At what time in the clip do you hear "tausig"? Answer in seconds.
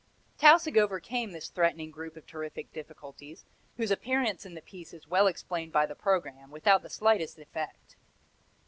0.39-0.77